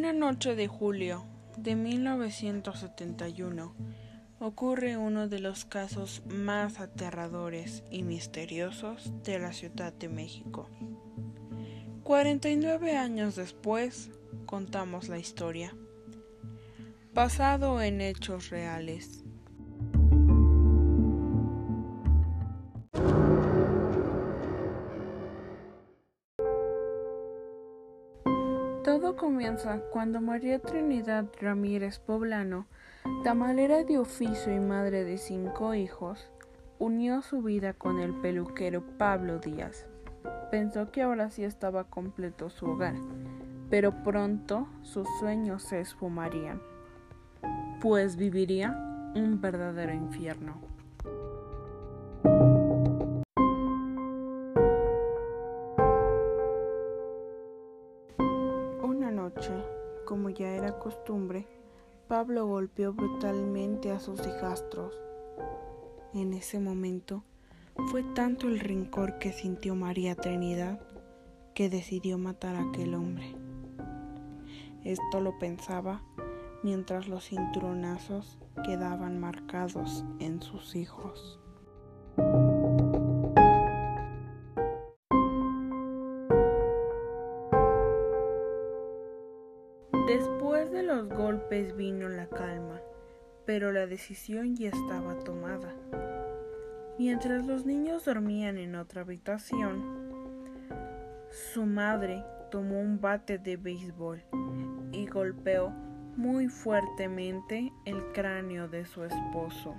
Una 0.00 0.14
noche 0.14 0.54
de 0.54 0.66
julio 0.66 1.26
de 1.58 1.76
1971 1.76 3.74
ocurre 4.38 4.96
uno 4.96 5.28
de 5.28 5.40
los 5.40 5.66
casos 5.66 6.22
más 6.26 6.80
aterradores 6.80 7.84
y 7.90 8.02
misteriosos 8.02 9.12
de 9.24 9.38
la 9.38 9.52
Ciudad 9.52 9.92
de 9.92 10.08
México. 10.08 10.70
49 12.02 12.96
años 12.96 13.36
después 13.36 14.10
contamos 14.46 15.10
la 15.10 15.18
historia, 15.18 15.76
basado 17.12 17.82
en 17.82 18.00
hechos 18.00 18.48
reales. 18.48 19.22
Todo 29.00 29.16
comienza 29.16 29.80
cuando 29.90 30.20
María 30.20 30.58
Trinidad 30.58 31.24
Ramírez 31.40 31.98
Poblano, 31.98 32.66
tamalera 33.24 33.82
de 33.82 33.96
oficio 33.96 34.54
y 34.54 34.60
madre 34.60 35.04
de 35.04 35.16
cinco 35.16 35.72
hijos, 35.72 36.30
unió 36.78 37.22
su 37.22 37.40
vida 37.40 37.72
con 37.72 37.98
el 37.98 38.12
peluquero 38.12 38.84
Pablo 38.98 39.38
Díaz. 39.38 39.86
Pensó 40.50 40.92
que 40.92 41.00
ahora 41.00 41.30
sí 41.30 41.44
estaba 41.44 41.84
completo 41.84 42.50
su 42.50 42.66
hogar, 42.66 42.94
pero 43.70 44.02
pronto 44.02 44.68
sus 44.82 45.08
sueños 45.18 45.62
se 45.62 45.80
esfumarían, 45.80 46.60
pues 47.80 48.16
viviría 48.16 48.76
un 49.14 49.40
verdadero 49.40 49.94
infierno. 49.94 50.69
Como 60.04 60.30
ya 60.30 60.48
era 60.48 60.78
costumbre, 60.78 61.46
Pablo 62.08 62.46
golpeó 62.46 62.92
brutalmente 62.92 63.92
a 63.92 64.00
sus 64.00 64.20
hijastros. 64.26 64.94
En 66.12 66.34
ese 66.34 66.58
momento 66.58 67.22
fue 67.90 68.02
tanto 68.02 68.48
el 68.48 68.58
rencor 68.58 69.18
que 69.18 69.32
sintió 69.32 69.74
María 69.74 70.14
Trinidad 70.16 70.80
que 71.54 71.68
decidió 71.68 72.18
matar 72.18 72.56
a 72.56 72.68
aquel 72.68 72.94
hombre. 72.94 73.34
Esto 74.84 75.20
lo 75.20 75.38
pensaba 75.38 76.02
mientras 76.62 77.08
los 77.08 77.28
cinturonazos 77.28 78.38
quedaban 78.64 79.20
marcados 79.20 80.04
en 80.18 80.42
sus 80.42 80.74
hijos. 80.74 81.38
Después 90.06 90.70
de 90.72 90.82
los 90.82 91.08
golpes 91.08 91.76
vino 91.76 92.08
la 92.08 92.26
calma, 92.26 92.80
pero 93.44 93.72
la 93.72 93.86
decisión 93.86 94.56
ya 94.56 94.68
estaba 94.68 95.18
tomada. 95.20 95.74
Mientras 96.98 97.46
los 97.46 97.64
niños 97.64 98.04
dormían 98.04 98.58
en 98.58 98.74
otra 98.74 99.02
habitación, 99.02 100.10
su 101.52 101.64
madre 101.64 102.24
tomó 102.50 102.80
un 102.80 103.00
bate 103.00 103.38
de 103.38 103.56
béisbol 103.56 104.22
y 104.92 105.06
golpeó 105.06 105.70
muy 106.16 106.48
fuertemente 106.48 107.72
el 107.84 108.02
cráneo 108.12 108.68
de 108.68 108.84
su 108.84 109.04
esposo. 109.04 109.74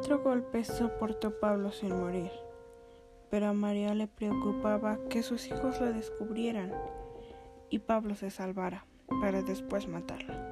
Cuatro 0.00 0.22
golpes 0.22 0.66
soportó 0.66 1.38
Pablo 1.40 1.72
sin 1.72 1.94
morir, 1.94 2.30
pero 3.28 3.48
a 3.48 3.52
María 3.52 3.92
le 3.92 4.06
preocupaba 4.06 4.98
que 5.10 5.22
sus 5.22 5.46
hijos 5.48 5.78
la 5.78 5.92
descubrieran 5.92 6.72
y 7.68 7.80
Pablo 7.80 8.14
se 8.14 8.30
salvara 8.30 8.86
para 9.20 9.42
después 9.42 9.88
matarla. 9.88 10.42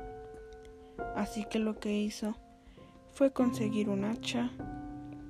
Así 1.16 1.46
que 1.46 1.60
lo 1.60 1.80
que 1.80 1.94
hizo 1.94 2.36
fue 3.14 3.32
conseguir 3.32 3.88
un 3.88 4.04
hacha 4.04 4.50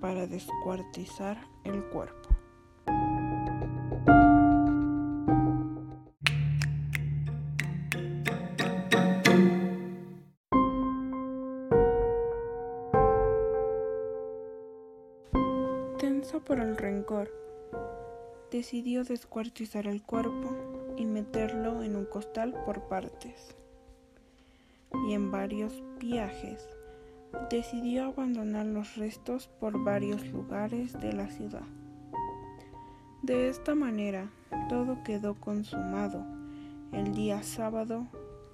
para 0.00 0.26
descuartizar 0.26 1.38
el 1.62 1.84
cuerpo. 1.84 2.37
Tenso 15.98 16.38
por 16.38 16.60
el 16.60 16.76
rencor, 16.76 17.28
decidió 18.52 19.02
descuartizar 19.02 19.88
el 19.88 20.00
cuerpo 20.00 20.94
y 20.96 21.06
meterlo 21.06 21.82
en 21.82 21.96
un 21.96 22.04
costal 22.04 22.54
por 22.64 22.82
partes. 22.82 23.56
Y 25.08 25.14
en 25.14 25.32
varios 25.32 25.82
viajes 25.98 26.68
decidió 27.50 28.04
abandonar 28.04 28.66
los 28.66 28.94
restos 28.94 29.48
por 29.58 29.82
varios 29.82 30.24
lugares 30.28 30.92
de 31.00 31.14
la 31.14 31.26
ciudad. 31.30 31.66
De 33.22 33.48
esta 33.48 33.74
manera, 33.74 34.30
todo 34.68 35.02
quedó 35.02 35.34
consumado 35.34 36.24
el 36.92 37.12
día 37.12 37.42
sábado 37.42 38.06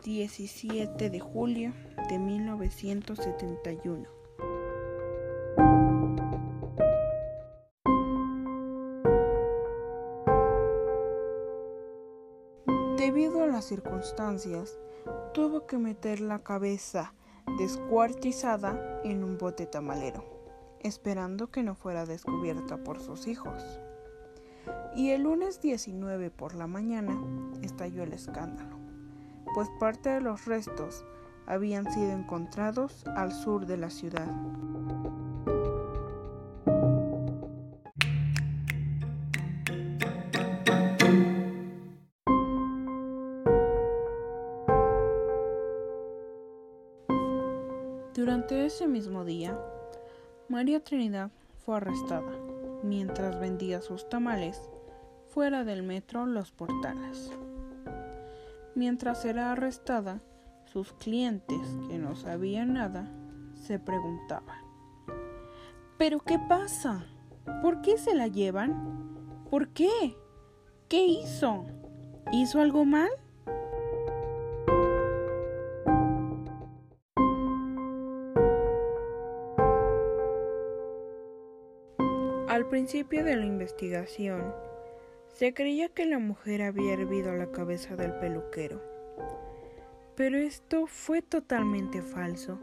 17 0.02 1.10
de 1.10 1.20
julio 1.20 1.74
de 2.08 2.18
1971. 2.18 4.23
Debido 13.04 13.44
a 13.44 13.46
las 13.46 13.66
circunstancias, 13.66 14.78
tuvo 15.34 15.66
que 15.66 15.76
meter 15.76 16.20
la 16.20 16.38
cabeza 16.38 17.12
descuartizada 17.58 19.02
en 19.04 19.22
un 19.22 19.36
bote 19.36 19.66
tamalero, 19.66 20.24
esperando 20.80 21.50
que 21.50 21.62
no 21.62 21.74
fuera 21.74 22.06
descubierta 22.06 22.82
por 22.82 23.00
sus 23.00 23.26
hijos. 23.26 23.62
Y 24.96 25.10
el 25.10 25.24
lunes 25.24 25.60
19 25.60 26.30
por 26.30 26.54
la 26.54 26.66
mañana 26.66 27.22
estalló 27.60 28.04
el 28.04 28.14
escándalo, 28.14 28.78
pues 29.52 29.68
parte 29.78 30.08
de 30.08 30.22
los 30.22 30.46
restos 30.46 31.04
habían 31.44 31.92
sido 31.92 32.10
encontrados 32.10 33.04
al 33.16 33.32
sur 33.32 33.66
de 33.66 33.76
la 33.76 33.90
ciudad. 33.90 34.34
Ese 48.50 48.86
mismo 48.86 49.24
día, 49.24 49.58
María 50.48 50.82
Trinidad 50.84 51.30
fue 51.64 51.78
arrestada 51.78 52.30
mientras 52.82 53.40
vendía 53.40 53.80
sus 53.80 54.08
tamales 54.08 54.60
fuera 55.28 55.64
del 55.64 55.82
metro 55.82 56.26
Los 56.26 56.52
Portales. 56.52 57.32
Mientras 58.74 59.24
era 59.24 59.52
arrestada, 59.52 60.20
sus 60.66 60.92
clientes, 60.92 61.58
que 61.88 61.98
no 61.98 62.14
sabían 62.16 62.74
nada, 62.74 63.10
se 63.54 63.78
preguntaban, 63.78 64.58
¿pero 65.96 66.20
qué 66.20 66.38
pasa? 66.38 67.06
¿Por 67.62 67.80
qué 67.80 67.96
se 67.96 68.14
la 68.14 68.28
llevan? 68.28 69.46
¿Por 69.50 69.68
qué? 69.68 70.16
¿Qué 70.88 71.06
hizo? 71.06 71.64
¿Hizo 72.32 72.60
algo 72.60 72.84
mal? 72.84 73.10
Principio 82.74 83.22
de 83.22 83.36
la 83.36 83.46
investigación, 83.46 84.52
se 85.28 85.54
creía 85.54 85.90
que 85.90 86.06
la 86.06 86.18
mujer 86.18 86.60
había 86.60 86.94
hervido 86.94 87.32
la 87.32 87.52
cabeza 87.52 87.94
del 87.94 88.12
peluquero, 88.14 88.82
pero 90.16 90.38
esto 90.38 90.88
fue 90.88 91.22
totalmente 91.22 92.02
falso, 92.02 92.58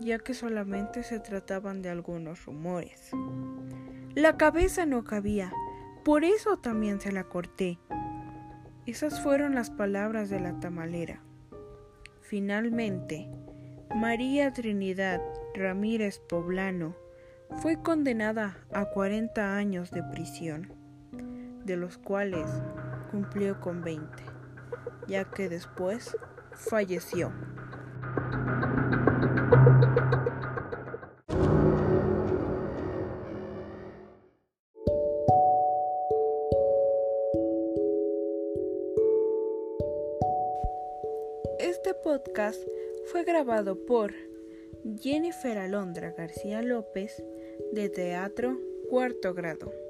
ya 0.00 0.18
que 0.18 0.34
solamente 0.34 1.02
se 1.02 1.18
trataban 1.18 1.80
de 1.80 1.88
algunos 1.88 2.44
rumores. 2.44 3.10
La 4.14 4.36
cabeza 4.36 4.84
no 4.84 5.02
cabía, 5.02 5.50
por 6.04 6.24
eso 6.24 6.58
también 6.58 7.00
se 7.00 7.10
la 7.10 7.24
corté. 7.24 7.78
Esas 8.84 9.22
fueron 9.22 9.54
las 9.54 9.70
palabras 9.70 10.28
de 10.28 10.40
la 10.40 10.60
tamalera. 10.60 11.22
Finalmente, 12.20 13.30
María 13.96 14.52
Trinidad 14.52 15.22
Ramírez 15.54 16.18
Poblano 16.18 17.07
fue 17.56 17.82
condenada 17.82 18.56
a 18.72 18.86
40 18.86 19.56
años 19.56 19.90
de 19.90 20.02
prisión, 20.02 20.72
de 21.64 21.76
los 21.76 21.98
cuales 21.98 22.48
cumplió 23.10 23.60
con 23.60 23.82
20, 23.82 24.06
ya 25.08 25.24
que 25.24 25.48
después 25.48 26.16
falleció. 26.52 27.32
Este 41.58 41.94
podcast 41.94 42.60
fue 43.10 43.24
grabado 43.24 43.84
por 43.86 44.12
Jennifer 44.96 45.58
Alondra 45.58 46.12
García 46.16 46.62
López 46.62 47.22
de 47.72 47.88
Teatro 47.88 48.58
Cuarto 48.88 49.34
Grado. 49.34 49.87